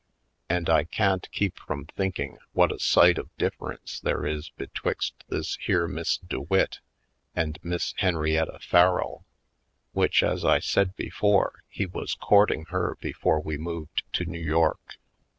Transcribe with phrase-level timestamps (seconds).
[0.49, 5.57] And I can't keep from thinking what a sight of difference there is betwixt this
[5.57, 6.79] here Miss DeWitt
[7.35, 9.27] and Miss Henrietta Farrell,
[9.91, 14.95] which, as I said before, he was courting her before we moved to New York.